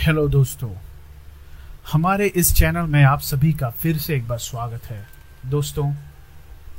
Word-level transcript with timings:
Hello 0.00 0.26
दोस्तों, 0.28 0.70
हमारे 1.92 2.26
इस 2.36 2.52
चैनल 2.56 2.86
में 2.90 3.02
आप 3.04 3.20
सभी 3.20 3.52
का 3.52 3.68
फिर 3.70 3.96
से 3.98 4.14
एक 4.16 4.26
बार 4.28 4.38
स्वागत 4.38 4.84
है। 4.84 5.00
दोस्तों 5.46 5.84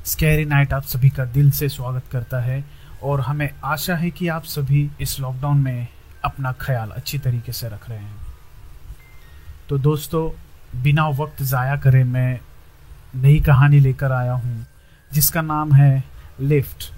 स्कैरी 0.05 0.45
नाइट 0.45 0.71
आप 0.73 0.83
सभी 0.83 1.09
का 1.09 1.25
दिल 1.25 1.51
से 1.51 1.67
स्वागत 1.69 2.03
करता 2.11 2.39
है 2.41 2.63
और 3.03 3.21
हमें 3.21 3.49
आशा 3.63 3.95
है 3.95 4.09
कि 4.11 4.27
आप 4.27 4.43
सभी 4.43 4.89
इस 5.01 5.19
लॉकडाउन 5.19 5.57
में 5.57 5.87
अपना 6.25 6.51
ख्याल 6.61 6.89
अच्छी 6.89 7.19
तरीके 7.19 7.51
से 7.51 7.69
रख 7.69 7.89
रहे 7.89 7.99
हैं। 7.99 8.15
तो 9.69 9.77
दोस्तों, 9.79 10.29
बिना 10.81 11.07
वक्त 11.09 11.43
ज़ाया 11.43 11.75
करे, 11.75 12.03
मैं 12.03 12.39
नई 13.15 13.39
कहानी 13.41 13.79
लेकर 13.79 14.11
आया 14.11 14.33
हूँ, 14.33 14.65
जिसका 15.11 15.41
नाम 15.43 15.73
है 15.73 16.03
लिफ्ट 16.41 16.91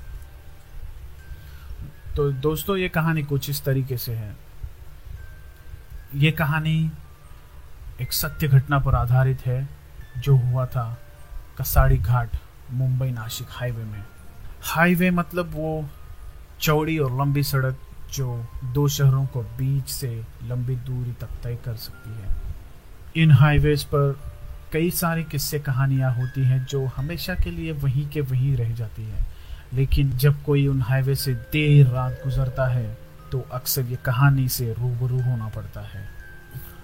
तो 2.16 2.32
दोस्तों, 2.32 2.78
ये 2.78 2.90
कहानी 2.90 3.24
कुछ 3.24 3.50
इस 3.50 3.64
तरीके 3.66 3.98
से 3.98 4.14
है। 4.14 4.43
ये 6.16 6.32
कहानी 6.32 6.92
एक 8.02 8.14
सत्य 8.14 8.48
घटना 8.48 8.80
पर 8.80 8.96
आधारित 8.96 9.46
है, 9.46 9.70
जो 10.18 10.36
हुआ 10.36 10.66
था 10.66 10.98
कसाड़ी 11.60 11.98
घाट, 11.98 12.30
मुंबई 12.72 13.10
नासिक 13.10 13.48
हाईवे 13.50 13.84
में। 13.84 14.04
हाईवे 14.62 15.12
मतलब 15.12 15.50
वो 15.54 15.90
चौड़ी 16.62 16.98
और 16.98 17.20
लंबी 17.20 17.44
सड़क, 17.44 17.78
जो 18.14 18.48
दो 18.64 18.88
शहरों 18.88 19.26
को 19.26 19.42
बीच 19.42 19.90
से 19.90 20.24
लंबी 20.44 20.76
दूरी 20.76 21.12
तक 21.12 21.30
तय 21.44 21.56
कर 21.66 21.76
सकती 21.76 22.10
है। 22.10 22.36
इन 23.24 23.32
हाईवेज 23.32 23.84
पर 23.84 24.20
कई 24.74 24.92
सारी 24.92 25.24
किस्से 25.24 25.60
कहानियाँ 25.60 26.14
होती 26.14 26.44
हैं, 26.44 26.66
जो 26.66 26.86
हमेशा 26.86 27.36
के 27.36 27.52
लिए 27.52 27.72
वहीं 27.72 28.10
के 28.10 28.22
वहीं 28.22 28.58
रह 28.58 28.72
जाती 28.72 29.04
है। 29.04 29.26
लेकिन 29.74 30.10
जब 30.10 30.44
कोई 30.44 30.68
उन 30.68 30.82
हाईवे 30.82 31.16
से 31.16 31.34
देर 31.34 31.88
रात 31.88 32.22
गुजरता 32.24 32.66
है 32.66 33.03
तो 33.34 33.46
अक्सर 33.52 33.82
ये 33.82 33.96
कहानी 33.96 34.50
से 34.50 34.74
रूबरू 34.74 35.22
होना 35.22 35.48
पड़ता 35.48 35.82
है। 35.82 36.10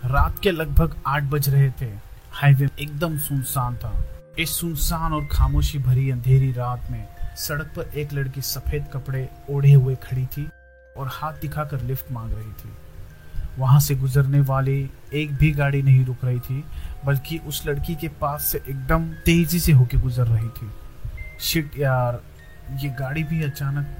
रात 0.06 0.40
के 0.40 0.52
लगभग 0.52 0.96
आठ 1.08 1.24
बज 1.24 1.50
रहे 1.50 1.70
थे। 1.82 1.92
हाईवे 2.32 2.70
एकदम 2.80 3.18
सुनसान 3.18 3.76
था। 3.76 4.04
इस 4.40 4.60
सुनसान 4.60 5.14
और 5.14 5.28
खामोशी 5.32 5.80
भरी 5.80 6.12
अंधेरी 6.12 6.52
रात 6.52 6.92
में 6.92 7.08
सड़क 7.36 7.66
पर 7.66 7.82
एक 7.82 8.14
लड़की 8.14 8.42
सफ़ेद 8.42 8.88
कपड़े 8.94 9.30
ओढ़े 9.50 9.74
हुए 9.74 9.96
खड़ी 9.96 10.26
थी 10.26 10.50
और 10.98 11.08
हाथ 11.12 11.34
दिखाकर 11.34 11.82
लिफ्ट 11.82 12.12
मांग 12.12 12.34
रही 12.34 12.52
थी। 12.52 12.74
वहाँ 13.58 13.80
से 13.80 13.96
गुजरने 13.96 14.40
वाली 14.40 14.92
एक 15.14 15.34
भी 15.36 15.52
गाड़ी 15.52 15.82
नहीं 15.82 16.06
रुक 16.06 16.26
रही 16.26 16.40
थी, 16.40 16.64
बल्कि 17.06 17.38
उस 17.38 17.68
लड़की 17.68 17.96
के 17.96 18.08
पास 18.08 18.44
से 18.44 18.64
एकदम 18.70 19.12
तेज़ी 19.12 19.60
से 19.60 19.72
होके 19.72 19.98
गुजर 19.98 20.28
रही 20.28 20.50
थी। 20.50 20.72
शिट 21.40 21.72
यार, 21.78 22.22
ये 22.76 22.90
गाड़ी 22.90 23.24
भी 23.24 23.44
अचानक 23.44 23.98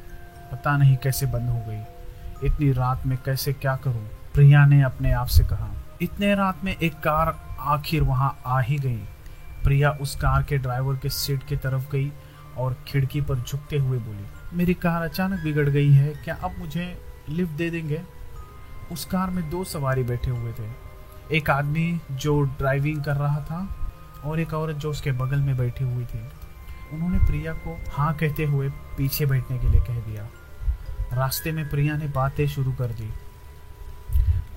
पता 0.52 0.78
नहीं 0.78 0.98
कैसे 0.98 1.26
बंद 1.26 1.50
हो 1.50 1.64
गई। 1.68 1.84
इतनी 2.44 2.72
रात 2.72 3.06
में 3.08 3.18
कैसे 3.26 3.54
क्या 3.54 3.76
करूँ? 3.76 4.08
प्रिया 4.34 4.66
ने 4.66 4.82
अपने 4.84 5.12
आप 5.12 5.28
से 5.28 5.44
कहा। 5.44 5.70
इतने 6.02 6.34
रात 6.36 6.64
में 6.64 6.76
एक 6.76 6.94
कार 6.94 7.36
आखिर 7.60 8.04
वहाँ 8.04 8.38
आ 8.46 8.60
ही 8.60 8.78
गई। 8.78 8.98
प्रिया 9.64 9.90
उस 9.92 10.16
कार 10.16 10.44
के 10.44 10.58
ड्राइवर 10.58 10.96
के 10.96 11.10
सीट 11.10 11.44
की 11.44 11.56
तरफ़ 11.56 11.90
गई 11.92 12.12
और 12.58 12.76
खिड़की 12.88 13.22
पर 13.22 13.40
झुकते 13.40 13.78
हुए 13.78 13.98
बोली, 13.98 14.26
मेरी 14.54 14.74
कार 14.74 15.02
अचानक 15.02 15.44
बिगड़ 15.44 15.68
गई 15.70 15.92
है, 15.92 16.08
क्या 16.24 16.38
आप 16.44 16.56
मुझे 16.60 16.86
लिफ्ट 17.30 17.52
दे 17.52 17.70
देंगे? 17.70 18.02
उस 18.92 19.06
कार 19.06 19.30
में 19.30 19.50
दो 19.50 19.64
सवारी 19.64 20.04
बैठे 20.04 20.32
हुए 20.32 20.52
थे। 20.52 20.70
एक 21.38 21.50
आदमी 21.50 22.00
जो 22.12 22.42
ड्राइविंग 22.42 23.04
कर 23.04 23.16
रहा 23.16 23.40
था 23.42 23.92
और 24.26 24.40
एक 24.40 24.54
औरत 24.54 24.76
जो 24.76 24.90
उसके 24.90 25.12
बगल 25.12 25.40
में 25.40 25.58
बैठी 25.58 25.84
हुई 25.84 26.06
थी। 26.06 26.28
उन्होंने 26.94 27.20
प्रिया 27.20 27.54
को 27.54 27.78
हाँ 27.92 28.14
कहते 28.14 28.46
हुए 28.46 28.70
पीछे 28.98 29.26
बैठने 29.26 29.58
के 29.58 29.70
लिए 29.70 29.82
कह 29.82 30.00
दिया। 30.00 30.28
रास्ते 31.14 31.52
में 31.52 31.70
प्रिया 31.70 31.96
ने 31.98 32.08
बातें 32.10 32.48
शुरू 32.48 32.72
कर 32.72 32.92
दी। 32.94 33.10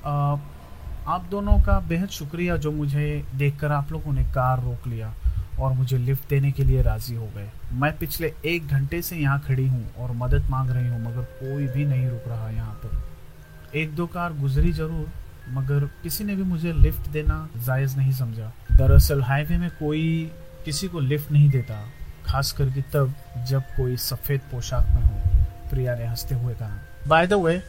आप 0.04 1.26
दोनों 1.30 1.58
का 1.60 1.78
बेहद 1.88 2.08
शुक्रिया 2.10 2.56
जो 2.56 2.70
मुझे 2.72 3.24
देखकर 3.34 3.72
आप 3.72 3.92
लोगों 3.92 4.12
ने 4.12 4.24
कार 4.34 4.62
रोक 4.62 4.86
लिया 4.86 5.12
और 5.60 5.72
मुझे 5.72 5.98
लिफ्ट 5.98 6.28
देने 6.30 6.50
के 6.52 6.64
लिए 6.64 6.82
राज़ी 6.82 7.14
हो 7.14 7.26
गए। 7.36 7.48
मैं 7.74 7.96
पिछले 7.98 8.32
एक 8.46 8.66
घंटे 8.68 9.00
से 9.02 9.16
यहाँ 9.16 9.40
खड़ी 9.40 9.66
हूँ 9.68 9.94
और 9.94 10.12
मदद 10.16 10.46
मांग 10.50 10.70
रही 10.70 10.88
हूँ, 10.88 11.00
मगर 11.02 11.22
कोई 11.40 11.66
भी 11.68 11.84
नहीं 11.84 12.08
रुक 12.08 12.28
रहा 12.28 12.50
यहाँ 12.50 12.74
पर। 12.84 13.78
एक 13.78 13.94
दो 13.96 14.06
कार 14.06 14.32
गुजरी 14.32 14.72
ज़रूर, 14.72 15.08
मगर 15.50 15.86
किसी 16.02 16.24
ने 16.24 16.36
भी 16.36 16.42
मुझे 16.44 16.72
लिफ्ट 16.72 17.08
देना 17.10 17.48
जायज़ 17.56 17.96
नहीं 17.96 18.12
समझा। 18.12 18.52
दरअसल 18.72 19.22
हाईवे 19.22 19.58
में 19.58 19.70
कोई 19.70 20.30
किसी 20.64 20.88
को 20.88 21.00
लिफ्ट 21.00 21.32
नहीं 21.32 21.50
देता, 21.50 21.84
खास 22.26 22.52
करके 22.52 22.82
तब 22.92 23.14
जब 23.48 23.62
कोई 23.76 23.96
सफ़ेद 23.98 24.40
पोशाक 24.52 24.86
में 24.86 25.02
हो। 25.02 25.31
प्रिया 25.72 25.94
ने 25.94 26.06
हँसते 26.06 26.34
हुए 26.34 26.54
कहा। 26.54 26.78
बाय 27.08 27.26
द 27.26 27.32
वे 27.34 27.60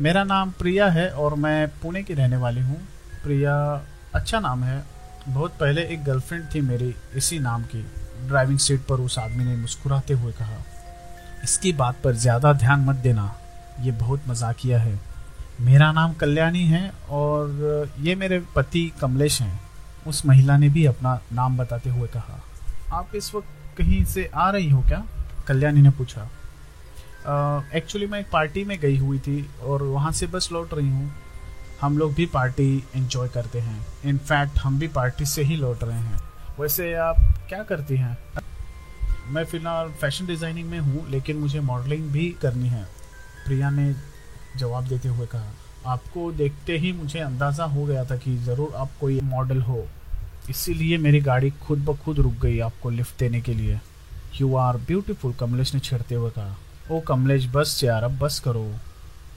मेरा 0.00 0.24
नाम 0.24 0.50
प्रिया 0.50 0.88
है 0.88 1.08
और 1.12 1.34
मैं 1.36 1.68
पुणे 1.82 2.02
की 2.02 2.14
रहने 2.14 2.36
वाली 2.36 2.60
हूँ। 2.60 2.76
प्रिया 3.22 3.54
अच्छा 4.14 4.40
नाम 4.40 4.64
है। 4.64 4.82
बहुत 5.28 5.52
पहले 5.52 5.82
एक 5.84 6.04
गर्लफ्रेंड 6.04 6.44
थी 6.54 6.60
मेरी, 6.60 6.94
इसी 7.14 7.38
नाम 7.38 7.62
की। 7.64 7.82
ड्राइविंग 8.28 8.58
सीट 8.58 8.80
पर 8.80 9.00
उस 9.00 9.18
आदमी 9.18 9.44
ने 9.44 9.56
मुस्कुराते 9.56 10.14
हुए 10.14 10.32
कहा, 10.32 10.56
इसकी 11.44 11.72
बात 11.74 11.96
पर 12.04 12.14
ज़्यादा 12.16 12.52
ध्यान 12.54 12.80
मत 12.80 12.96
देना। 12.98 13.32
ये 13.80 13.92
बहुत 13.92 14.28
मजाकिया 14.28 14.78
है। 14.80 14.98
मेरा 15.60 15.90
नाम 15.92 16.12
कल्याणी 16.14 16.64
है 16.66 16.90
और 17.10 17.88
ये 18.00 18.14
मेरे 18.14 18.38
पति 18.56 18.90
कमलेश 19.00 19.40
हैं। 19.42 19.60
उस 20.06 20.24
महिला 20.26 20.56
ने 20.56 20.68
भी 20.68 20.84
अपना 20.86 21.18
नाम 21.32 21.56
बताते 21.56 21.90
हुए 21.90 22.08
कहा, 22.08 22.40
आप 22.92 23.14
इस 23.14 23.34
वक्त 23.34 23.78
कहीं 23.78 24.04
से 24.06 24.30
आ 24.34 24.50
रही 24.50 24.70
हो 24.70 24.82
क्या? 24.82 25.02
कल्याणी 25.48 25.82
ने 25.82 25.90
पूछा 25.90 26.28
एक्चुअली 27.22 28.06
मैं 28.06 28.20
एक 28.20 28.26
पार्टी 28.32 28.64
में 28.64 28.78
गई 28.80 28.96
हुई 28.98 29.18
थी 29.18 29.48
और 29.62 29.82
वहाँ 29.82 30.12
से 30.12 30.26
बस 30.26 30.48
लौट 30.52 30.74
रही 30.74 30.88
हूँ। 30.88 31.10
हम 31.80 31.98
लोग 31.98 32.14
भी 32.14 32.26
पार्टी 32.26 32.84
इन्जॉय 32.96 33.28
करते 33.28 33.60
हैं। 33.60 33.80
इनफैक्ट 34.04 34.58
हम 34.58 34.78
भी 34.78 34.88
पार्टी 34.88 35.26
से 35.26 35.42
ही 35.42 35.56
लौट 35.56 35.82
रहे 35.84 35.98
हैं। 35.98 36.18
वैसे 36.60 36.92
आप 36.94 37.16
क्या 37.48 37.62
करती 37.62 37.96
हैं? 37.96 38.16
मैं 39.26 39.44
फ़िलहाल 39.44 39.90
फ़ैशन 39.90 40.26
डिज़ाइनिंग 40.26 40.68
में 40.70 40.78
हूँ, 40.78 41.08
लेकिन 41.10 41.36
मुझे 41.36 41.60
मॉडलिंग 41.60 42.10
भी 42.12 42.28
करनी 42.42 42.68
है। 42.68 42.82
प्रिया 43.46 43.70
ने 43.70 43.92
जवाब 44.56 44.86
देते 44.86 45.08
हुए 45.08 45.26
कहा, 45.26 45.52
आपको 45.86 46.30
देखते 46.32 46.78
ही 46.78 46.92
मुझे 46.92 47.18
अंदाज़ा 47.18 47.64
हो 47.64 47.84
गया 47.86 48.04
था 48.04 48.16
कि 48.16 48.36
ज़रूर 48.38 48.74
आप 48.76 48.90
कोई 49.00 49.20
मॉडल 49.20 49.60
हो। 49.62 49.86
इसीलिए 50.50 50.98
मेरी 50.98 51.20
गाड़ी 51.20 51.50
खुद 51.60 51.84
ब 51.84 51.96
खुद 51.96 52.18
रुक 52.18 52.34
गई 52.42 52.58
आपको 52.60 52.90
लिफ्ट 52.90 53.18
देने 53.18 53.40
के 53.40 53.54
लिए। 53.54 53.78
यू 54.40 54.54
आर 54.56 54.76
ब्यूटीफुल 54.78 55.32
कमलेश 55.32 55.74
ने 55.74 55.80
छेड़ते 55.80 56.14
हुए 56.14 56.30
कहा। 56.30 56.56
ओ 56.90 57.00
कमलेश, 57.00 57.46
बस 57.46 57.80
यार, 57.84 58.04
अब 58.04 58.18
बस 58.18 58.40
करो। 58.40 58.74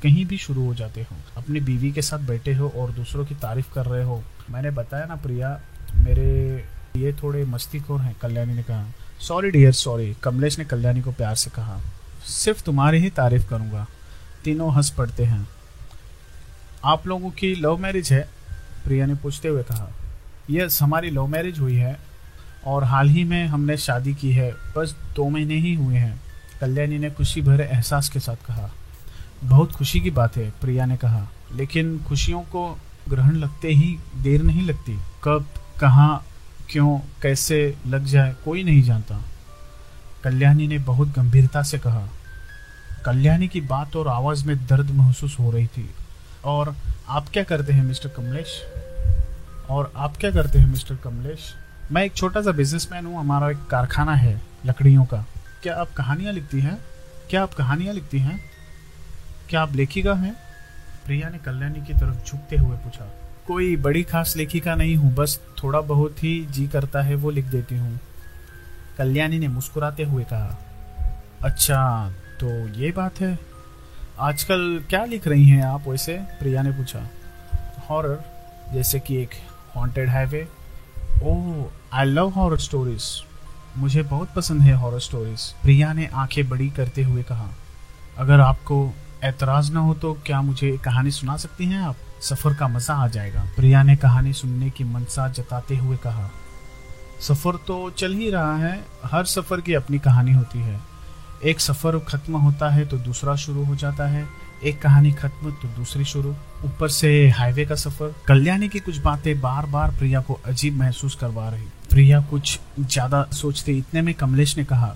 कहीं 0.03 0.25
भी 0.25 0.37
शुरू 0.37 0.65
हो 0.65 0.73
जाते 0.73 1.01
हो। 1.01 1.15
अपनी 1.37 1.59
बीवी 1.59 1.91
के 1.91 2.01
साथ 2.01 2.17
बैठे 2.17 2.53
हो 2.53 2.73
और 2.75 2.91
दूसरों 2.91 3.25
की 3.25 3.35
तारीफ़ 3.35 3.73
कर 3.73 3.85
रहे 3.85 4.03
हो। 4.03 4.23
मैंने 4.49 4.71
बताया 4.71 5.05
ना 5.05 5.15
प्रिया, 5.15 5.61
मेरे 5.95 6.57
ये 6.95 7.13
थोड़े 7.13 7.45
मस्तीखोर 7.45 8.01
हैं, 8.01 8.15
कल्याणी 8.21 8.53
ने 8.53 8.63
कहा। 8.63 8.85
सॉरी 9.19 9.51
डियर 9.51 9.71
सॉरी 9.71 10.13
कमलेश 10.23 10.59
ने 10.59 10.65
कल्याणी 10.65 11.01
को 11.01 11.11
प्यार 11.11 11.35
से 11.35 11.49
कहा। 11.49 11.79
सिर्फ़ 12.25 12.63
तुम्हारी 12.63 12.97
ही 12.97 13.09
तारीफ़ 13.09 13.49
करूँगा। 13.49 13.87
तीनों 14.43 14.73
हंस 14.73 14.89
पड़ते 14.89 15.23
हैं। 15.23 15.47
आप 16.85 17.07
लोगों 17.07 17.29
की 17.29 17.55
लव 17.55 17.77
मैरिज 17.77 18.13
है? 18.13 18.29
प्रिया 18.83 19.05
ने 19.05 19.15
पूछते 19.15 19.47
हुए 19.47 19.63
कहा। 19.63 19.91
यस, 20.49 20.81
हमारी 20.81 21.09
लव 21.09 21.27
मैरिज 21.27 21.59
हुई 21.59 21.75
है 21.75 21.99
और 22.65 22.83
हाल 22.83 23.09
ही 23.09 23.23
में 23.23 23.47
हमने 23.47 23.77
शादी 23.77 24.13
की 24.13 24.31
है। 24.31 24.51
बस 24.51 24.95
दो 25.15 25.29
महीने 25.29 25.55
ही 25.55 25.75
हुए 25.75 25.95
हैं। 25.95 26.21
कल्याणी 26.63 26.99
ने 26.99 27.11
खुशी 27.11 27.41
भरे 27.41 27.63
एहसास 27.63 28.09
के 28.09 28.19
साथ 28.19 28.35
कहा, 28.35 28.71
बहुत 29.43 29.71
खुशी 29.71 29.99
की 29.99 30.11
बात 30.11 30.37
है, 30.37 30.53
प्रिया 30.61 30.85
ने 30.85 30.97
कहा, 30.97 31.27
लेकिन 31.55 31.99
खुशियों 32.07 32.41
को 32.41 32.79
ग्रहण 33.09 33.35
लगते 33.35 33.67
ही 33.67 33.99
देर 34.17 34.43
नहीं 34.43 34.65
लगती। 34.67 34.99
कब, 35.23 35.45
कहाँ, 35.79 36.25
क्यों, 36.69 36.99
कैसे 37.21 37.77
लग 37.87 38.05
जाए, 38.05 38.35
कोई 38.45 38.63
नहीं 38.63 38.83
जानता। 38.83 39.21
कल्याणी 40.23 40.67
ने 40.67 40.77
बहुत 40.77 41.07
गंभीरता 41.07 41.63
से 41.63 41.79
कहा, 41.79 42.07
कल्याणी 43.05 43.47
की 43.47 43.61
बात 43.61 43.95
और 43.95 44.07
आवाज़ 44.07 44.45
में 44.45 44.57
दर्द 44.57 44.91
महसूस 44.91 45.37
हो 45.39 45.51
रही 45.51 45.67
थी। 45.67 45.89
और 46.45 46.75
आप 47.07 47.29
क्या 47.29 47.43
करते 47.43 47.73
हैं, 47.73 47.83
मिस्टर 47.83 48.09
कमलेश? 48.09 48.63
और 49.69 49.93
आप 49.95 50.17
क्या 50.17 50.31
करते 50.31 50.59
हैं, 50.59 50.67
मिस्टर 50.67 50.95
कमलेश? 50.95 51.55
मैं 51.91 52.03
एक 52.03 52.13
छोटा 52.13 52.41
सा 52.41 52.51
बिजनेसमैन 52.51 53.05
हूँ, 53.05 53.19
हमारा 53.19 53.49
एक 53.49 53.67
कारखाना 53.69 54.15
है 54.15 54.41
लकड़ियों 54.65 55.05
का। 55.05 55.25
क्या 55.63 55.75
आप 55.75 55.93
कहानियाँ 55.93 56.33
लिखती 56.33 56.59
हैं? 56.59 56.79
क्या 57.29 57.43
आप 57.43 57.53
कहानियाँ 57.53 57.93
लिखती 57.93 58.19
हैं? 58.19 58.41
क्या 59.49 59.61
आप 59.61 59.75
लेखिका 59.75 60.13
हैं? 60.13 60.35
प्रिया 61.05 61.29
ने 61.29 61.37
कल्याणी 61.37 61.81
की 61.81 61.93
तरफ़ 61.93 62.31
झुकते 62.31 62.57
हुए 62.57 62.77
पूछा। 62.77 63.13
कोई 63.47 63.75
बड़ी 63.75 64.03
खास 64.03 64.37
लेखिका 64.37 64.75
नहीं 64.75 64.95
हूँ, 64.95 65.15
बस 65.15 65.39
थोड़ा 65.63 65.81
बहुत 65.81 66.23
ही 66.23 66.47
जी 66.49 66.67
करता 66.67 67.01
है, 67.01 67.15
वो 67.15 67.29
लिख 67.29 67.45
देती 67.45 67.77
हूँ। 67.77 67.99
कल्याणी 68.97 69.39
ने 69.39 69.47
मुस्कुराते 69.47 70.03
हुए 70.03 70.23
कहा 70.23 70.57
अच्छा 71.43 72.09
तो 72.39 72.67
ये 72.67 72.91
बात 72.91 73.21
है। 73.21 73.39
आजकल 74.19 74.83
क्या 74.89 75.05
लिख 75.05 75.27
रही 75.27 75.49
हैं 75.49 75.63
आप 75.63 75.87
वैसे? 75.87 76.17
प्रिया 76.17 76.61
ने 76.61 76.71
पूछा। 76.71 77.07
हॉरर, 77.89 78.23
जैसे 78.73 78.99
कि 78.99 79.17
एक 79.17 79.29
haunted 79.75 80.09
highway. 80.09 80.47
Oh, 81.23 81.71
I 81.93 82.05
love 82.05 82.29
horror 82.29 82.57
stories. 82.57 83.23
मुझे 83.77 84.01
बहुत 84.03 84.33
पसंद 84.35 84.61
है 84.61 84.73
हॉरर 84.73 84.99
स्टोरीज 84.99 85.41
प्रिया 85.63 85.91
ने 85.93 86.09
आँखें 86.15 86.47
बड़ी 86.49 86.69
करते 86.69 87.03
हुए 87.03 87.23
कहा, 87.23 87.49
अगर 88.17 88.39
आपको 88.41 88.77
एतराज़ 89.23 89.71
ना 89.71 89.79
हो 89.79 89.93
तो 89.93 90.13
क्या 90.25 90.41
मुझे 90.41 90.71
कहानी 90.85 91.11
सुना 91.11 91.35
सकती 91.37 91.65
हैं 91.65 91.79
आप? 91.79 91.95
सफ़र 92.21 92.53
का 92.53 92.67
मज़ा 92.67 92.93
आ 92.95 93.07
जाएगा. 93.07 93.43
प्रिया 93.55 93.83
ने 93.83 93.95
कहानी 93.95 94.33
सुनने 94.33 94.69
की 94.69 94.83
मनसा 94.85 95.27
जताते 95.29 95.77
हुए 95.77 95.97
कहा, 95.97 96.29
सफ़र 97.21 97.55
तो 97.67 97.89
चल 97.89 98.13
ही 98.13 98.29
रहा 98.29 98.55
है, 98.57 98.79
हर 99.05 99.25
सफ़र 99.25 99.61
की 99.61 99.73
अपनी 99.73 99.99
कहानी 99.99 100.33
होती 100.33 100.59
है। 100.59 100.79
एक 101.43 101.59
सफ़र 101.59 101.99
खत्म 102.07 102.37
होता 102.37 102.69
है 102.69 102.85
तो 102.85 102.97
दूसरा 102.99 103.35
शुरू 103.37 103.63
हो 103.65 103.75
जाता 103.75 104.07
है, 104.07 104.27
एक 104.63 104.81
कहानी 104.81 105.11
खत्म 105.13 105.51
तो 105.53 105.67
दूसरी 105.69 106.05
शुरू। 106.05 106.35
ऊपर 106.65 106.89
से 106.89 107.29
हाईवे 107.29 107.65
का 107.65 107.75
सफ़र। 107.77 108.13
कल्याणी 108.27 108.67
की 108.69 108.79
कुछ 108.79 108.97
बातें 108.99 109.39
बार 109.41 109.65
बार 109.67 109.91
प्रिया 109.91 110.21
को 110.21 110.39
अजीब 110.45 110.77
महसूस 110.77 111.15
करवा 111.15 111.49
रही। 111.49 111.67
प्रिया 111.93 112.19
कुछ 112.29 112.59
ज़्यादा 112.79 113.21
सोचते 113.33 113.71
इतने 113.71 114.01
में 114.01 114.13
कमलेश 114.13 114.55
ने 114.57 114.63
कहा 114.65 114.87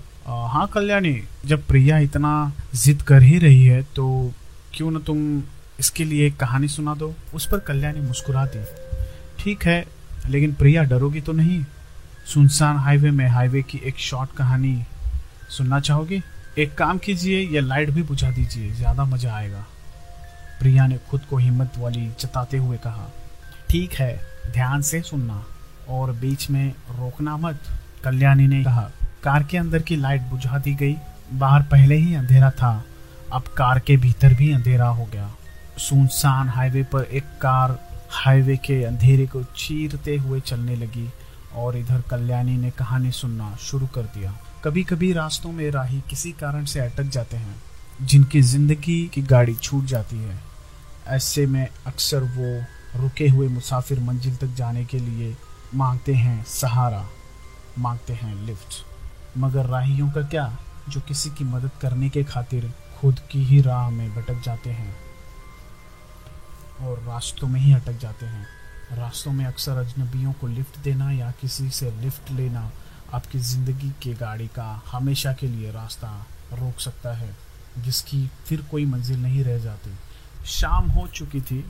हाँ 0.52 0.66
कल्याणी, 0.68 1.12
जब 1.46 1.66
प्रिया 1.66 1.98
इतना 1.98 2.30
जिद 2.74 3.02
कर 3.02 3.22
ही 3.22 3.38
रही 3.38 3.64
है 3.64 3.82
तो 3.96 4.06
क्यों 4.74 4.90
ना 4.90 4.98
तुम 5.06 5.42
इसके 5.80 6.04
लिए 6.04 6.26
एक 6.26 6.36
कहानी 6.36 6.68
सुना 6.68 6.94
दो? 6.94 7.14
उस 7.34 7.46
पर 7.46 7.58
कल्याणी 7.58 8.00
मुस्कुरा 8.00 8.44
दी 8.46 8.64
ठीक 9.38 9.66
है, 9.66 9.84
लेकिन 10.28 10.52
प्रिया 10.54 10.82
डरोगी 10.84 11.20
तो 11.20 11.32
नहीं? 11.32 11.62
सुनसान 12.32 12.76
हाईवे 12.76 13.10
में 13.10 13.26
हाईवे 13.28 13.62
की 13.62 13.80
एक 13.86 13.98
शॉर्ट 14.00 14.30
कहानी 14.36 14.76
सुनना 15.50 15.80
चाहोगे? 15.80 16.22
एक 16.58 16.74
काम 16.74 16.98
कीजिए, 16.98 17.40
या 17.50 17.60
लाइट 17.62 17.90
भी 17.90 18.02
बुझा 18.02 18.30
दीजिए, 18.30 18.70
ज़्यादा 18.72 19.04
मज़ा 19.04 19.34
आएगा। 19.34 19.64
प्रिया 20.60 20.86
ने 20.86 20.98
खुद 21.10 21.20
को 21.30 21.36
हिम्मत 21.36 21.78
वाली 21.78 22.08
जताते 22.20 22.56
हुए 22.56 22.76
कहा, 22.76 23.08
ठीक 23.70 23.92
है, 23.94 24.12
ध्यान 24.52 24.82
से 24.82 25.00
सुनना। 25.02 25.44
और 25.88 26.12
बीच 26.12 26.48
में 26.50 26.68
रोकना 26.90 27.36
मत, 27.36 27.60
कल्याणी 28.04 28.46
ने 28.46 28.62
कहा। 28.64 28.90
कार 29.22 29.42
के 29.42 29.58
अंदर 29.58 29.82
की 29.82 29.96
लाइट 29.96 30.22
बुझा 30.22 30.58
दी 30.58 30.74
गई। 30.74 30.96
बाहर 31.32 31.62
पहले 31.62 31.96
ही 31.96 32.14
अंधेरा 32.14 32.50
था। 32.50 32.84
अब 33.32 33.44
कार 33.56 33.78
के 33.78 33.96
भीतर 33.96 34.34
भी 34.34 34.52
अंधेरा 34.52 34.88
हो 34.88 35.04
गया। 35.04 35.30
सुनसान 35.78 36.48
हाईवे 36.48 36.82
पर 36.82 37.02
एक 37.02 37.24
कार 37.42 37.78
हाईवे 38.10 38.56
के 38.56 38.82
अंधेरे 38.84 39.26
को 39.26 39.42
चीरते 39.56 40.16
हुए 40.16 40.40
चलने 40.40 40.76
लगी 40.76 41.08
और 41.54 41.76
इधर 41.76 42.00
कल्याणी 42.00 42.56
ने 42.56 42.70
कहानी 42.70 43.10
सुनना 43.12 43.54
शुरू 43.60 43.86
कर 43.86 44.02
दिया। 44.14 44.32
कभी 44.64 44.82
कभी 44.84 45.12
रास्तों 45.12 45.52
में 45.52 45.70
राही 45.70 46.00
किसी 46.10 46.32
कारण 46.32 46.64
से 46.64 46.80
अटक 46.80 47.10
जाते 47.10 47.36
हैं, 47.36 47.54
जिनकी 48.02 48.40
ज़िंदगी 48.42 49.00
की 49.14 49.22
गाड़ी 49.22 49.54
छूट 49.54 49.84
जाती 49.84 50.16
है। 50.16 50.38
ऐसे 51.08 51.46
में 51.46 51.66
अक्सर 51.86 52.22
वो 52.36 53.00
रुके 53.02 53.28
हुए 53.28 53.48
मुसाफिर 53.48 54.00
मंजिल 54.00 54.36
तक 54.36 54.54
जाने 54.54 54.84
के 54.84 54.98
लिए 54.98 55.34
मांगते 55.74 56.14
हैं 56.14 56.44
सहारा, 56.44 57.04
मांगते 57.78 58.12
हैं 58.12 58.34
लिफ्ट। 58.34 58.84
मगर 59.38 59.66
राहियों 59.66 60.10
का 60.10 60.22
क्या, 60.22 60.58
जो 60.88 61.00
किसी 61.00 61.30
की 61.30 61.44
मदद 61.44 61.70
करने 61.80 62.08
के 62.08 62.24
खातिर 62.24 62.72
खुद 63.00 63.20
की 63.30 63.44
ही 63.44 63.60
राह 63.60 63.90
में 63.90 64.14
भटक 64.14 64.42
जाते 64.42 64.70
हैं 64.70 64.96
और 66.80 66.98
रास्तों 66.98 67.48
में 67.48 67.60
ही 67.60 67.72
अटक 67.72 67.98
जाते 67.98 68.26
हैं? 68.26 68.46
रास्तों 68.92 69.32
में 69.32 69.44
अक्सर 69.44 69.76
अजनबियों 69.76 70.32
को 70.32 70.46
लिफ्ट 70.46 70.78
देना 70.78 71.10
या 71.12 71.30
किसी 71.30 71.70
से 71.70 71.90
लिफ्ट 71.90 72.30
लेना 72.30 72.70
आपकी 73.14 73.38
ज़िंदगी 73.38 73.90
के 73.90 74.14
गाड़ी 74.14 74.46
का 74.46 74.82
हमेशा 74.92 75.32
के 75.32 75.46
लिए 75.46 75.72
रास्ता 75.72 76.26
रोक 76.52 76.80
सकता 76.80 77.12
है, 77.16 77.36
जिसकी 77.78 78.30
फिर 78.46 78.62
कोई 78.62 78.86
मंजिल 78.86 79.22
नहीं 79.22 79.44
रह 79.44 79.58
जाती। 79.58 79.90
शाम 80.46 80.90
हो 80.90 81.06
चुकी 81.06 81.40
थी, 81.40 81.64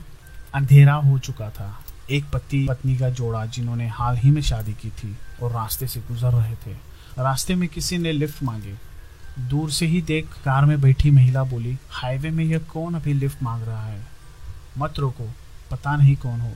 अंधेरा 0.53 0.93
हो 0.93 1.19
चुका 1.19 1.49
था। 1.49 1.83
एक 2.11 2.25
पति, 2.33 2.65
पत्नी 2.69 2.97
का 2.97 3.09
जोड़ा 3.09 3.45
जिन्होंने 3.45 3.87
हाल 3.87 4.17
ही 4.17 4.31
में 4.31 4.41
शादी 4.41 4.73
की 4.73 4.89
थी 4.89 5.17
और 5.43 5.51
रास्ते 5.51 5.87
से 5.87 5.99
गुजर 5.99 6.29
रहे 6.29 6.55
थे। 6.55 6.71
रास्ते 7.19 7.55
में 7.55 7.69
किसी 7.69 7.97
ने 7.97 8.11
लिफ्ट 8.11 8.43
मांगे। 8.43 8.75
दूर 9.39 9.71
से 9.71 9.85
ही 9.85 10.01
देख 10.01 10.25
कार 10.25 10.65
में 10.65 10.81
बैठी 10.81 11.11
महिला 11.11 11.43
बोली, 11.43 11.77
हाईवे 11.89 12.29
में 12.29 12.45
यह 12.45 12.57
कौन 12.57 12.93
अभी 12.93 13.13
लिफ्ट 13.13 13.43
मांग 13.43 13.63
रहा 13.63 13.85
है? 13.85 14.07
मत 14.77 14.93
रोको, 14.99 15.29
पता 15.71 15.95
नहीं 15.95 16.15
कौन 16.15 16.39
हो। 16.39 16.51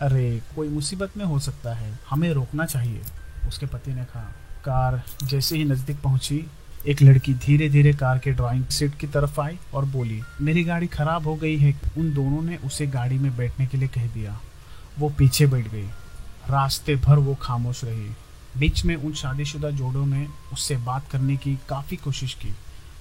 अरे, 0.00 0.42
कोई 0.56 0.68
मुसीबत 0.68 1.10
में 1.16 1.24
हो 1.24 1.38
सकता 1.38 1.74
है, 1.74 1.98
हमें 2.10 2.30
रोकना 2.30 2.66
चाहिए। 2.66 3.02
उसके 3.48 3.66
पति 3.66 3.94
ने 3.94 4.04
कहा। 4.04 4.32
कार 4.64 5.02
जैसे 5.24 5.56
ही 5.56 5.64
नज़दीक 5.64 6.00
पहुँची, 6.00 6.46
एक 6.86 7.02
लड़की 7.02 7.34
धीरे 7.34 7.68
धीरे 7.68 7.92
कार 7.92 8.18
के 8.18 8.30
ड्राइंग 8.30 8.64
सीट 8.64 8.94
की 8.94 9.06
तरफ़ 9.06 9.40
आई 9.40 9.58
और 9.74 9.84
बोली, 9.84 10.22
मेरी 10.40 10.64
गाड़ी 10.64 10.86
खराब 10.86 11.26
हो 11.26 11.36
गई 11.36 11.56
है। 11.56 11.80
उन 11.98 12.14
दोनों 12.14 12.42
ने 12.42 12.56
उसे 12.56 12.86
गाड़ी 12.86 13.18
में 13.18 13.36
बैठने 13.36 13.66
के 13.66 13.78
लिए 13.78 13.88
कह 13.88 14.06
दिया। 14.06 14.40
वो 14.98 15.08
पीछे 15.08 15.46
बैठ 15.46 15.68
गई। 15.68 15.86
रास्ते 16.50 16.96
भर 16.96 17.18
वो 17.18 17.34
खामोश 17.34 17.84
रही। 17.84 18.10
बीच 18.58 18.84
में 18.84 18.94
उन 18.96 19.12
शादीशुदा 19.12 19.70
जोड़ों 19.70 20.04
ने 20.06 20.26
उससे 20.52 20.76
बात 20.76 21.08
करने 21.10 21.36
की 21.36 21.54
काफ़ी 21.68 21.96
कोशिश 21.96 22.34
की, 22.34 22.52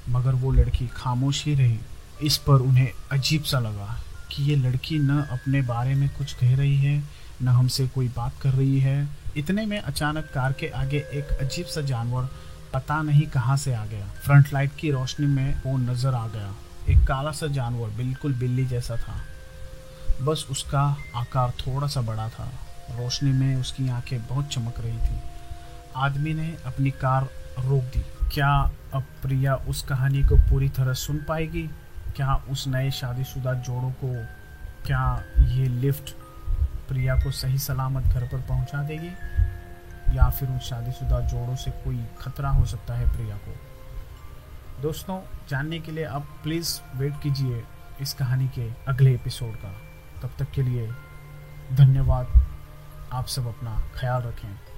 मगर 0.10 0.36
वो 0.36 0.52
लड़की 0.52 0.88
खामोश 0.88 1.44
ही 1.46 1.56
रही। 1.56 1.80
इस 2.22 2.38
पर 2.38 2.62
उन्हें 2.62 2.90
अजीब 3.12 3.44
सा 3.44 3.60
लगा 3.60 3.98
कि 4.32 4.44
ये 4.44 4.56
लड़की 4.56 5.00
न 5.00 5.20
अपने 5.32 5.62
बारे 5.62 5.96
में 5.96 6.08
कुछ 6.10 6.34
कह 6.34 6.56
रही 6.56 6.78
है, 6.78 7.04
न 7.42 7.48
हमसे 7.48 7.88
कोई 7.88 8.08
बात 8.08 8.40
कर 8.42 8.50
रही 8.50 8.80
है। 8.80 9.08
इतने 9.38 9.66
में 9.66 9.80
अचानक 9.80 10.30
कार 10.34 10.54
के 10.54 10.68
आगे 10.68 10.98
एक 11.14 11.38
अजीब 11.42 11.66
सा 11.66 11.82
जानवर 11.82 12.30
पता 12.74 13.02
नहीं 13.02 13.26
कहाँ 13.28 13.58
से 13.58 13.74
आ 13.74 13.86
गया। 13.86 14.08
फ्रंट 14.24 14.54
लाइट 14.54 14.72
की 14.80 14.92
रोशनी 14.92 15.28
में 15.28 15.62
वो 15.66 15.78
नज़र 15.78 16.14
आ 16.14 16.28
गया। 16.28 16.54
एक 16.90 17.06
काला 17.08 17.32
सा 17.32 17.48
जानवर 17.48 17.90
बिल्कुल 17.90 18.34
बिल्ली 18.34 18.66
जैसा 18.66 18.98
था। 18.98 19.16
बस 20.22 20.48
उसका 20.52 20.98
आकार 21.16 21.50
थोड़ा 21.50 21.88
सा 21.88 22.02
बड़ा 22.02 22.30
था। 22.30 22.44
रोशनी 22.92 23.32
में 23.32 23.56
उसकी 23.56 23.90
आँखें 23.90 24.28
बहुत 24.28 24.48
चमक 24.48 24.74
रही 24.80 24.98
थी। 24.98 25.22
आदमी 25.96 26.34
ने 26.34 26.58
अपनी 26.66 26.92
कार 26.92 27.24
रोक 27.60 27.84
दी। 27.84 28.30
क्या 28.34 28.72
अब 28.94 29.04
प्रिया 29.22 29.56
उस 29.56 29.84
कहानी 29.84 30.22
को 30.22 30.36
पूरी 30.36 30.70
तरह 30.70 30.94
सुन 30.94 31.18
पाएगी? 31.18 31.70
क्या 32.16 32.44
उस 32.50 32.68
नए 32.68 32.92
शादीशुदा 32.92 33.54
जोड़ों 33.54 33.92
को, 33.92 34.26
क्या 34.88 35.24
ये 35.40 35.66
लिफ्ट 35.66 36.10
प्रिया 36.88 37.16
को 37.16 37.32
सही 37.32 37.58
सलामत 37.58 38.04
घर 38.04 38.28
पर 38.28 38.42
पहुँचा 38.42 38.84
देगी? 38.84 39.12
या 40.18 40.30
फिर 40.30 40.50
उन 40.50 40.60
शादीशुदा 40.60 41.20
जोड़ों 41.20 41.56
से 41.56 41.72
कोई 41.72 42.06
खतरा 42.20 42.50
हो 42.50 42.66
सकता 42.66 42.94
है 42.94 43.12
प्रिया 43.12 43.36
को? 43.36 43.56
दोस्तों, 44.82 45.20
जानने 45.50 45.80
के 45.80 45.92
लिए 45.92 46.06
आप 46.06 46.40
प्लीज़ 46.44 46.98
वेट 46.98 47.14
कीजिए 47.24 47.64
इस 48.02 48.14
कहानी 48.14 48.48
के 48.48 48.72
अगले 48.88 49.14
एपिसोड 49.14 49.56
का। 49.56 49.93
तब 50.24 50.32
तक 50.40 50.52
के 50.52 50.64
लिए 50.64 50.92
धन्यवाद। 51.74 52.28
आप 53.14 53.26
सब 53.26 53.48
अपना 53.48 53.84
ख्याल 53.96 54.22
रखें। 54.22 54.73